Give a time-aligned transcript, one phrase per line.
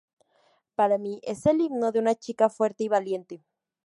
[0.73, 3.43] Para mí es el himno de una chica fuerte y valiente.